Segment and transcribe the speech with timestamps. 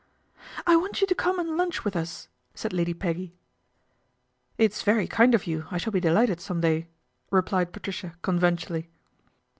[0.65, 3.35] "I want you to come and lunch with us," said Lady Peggy."
[4.57, 6.87] It's very kind of you, I shall be delighted some day,"
[7.29, 8.89] replied Patricia conventionally.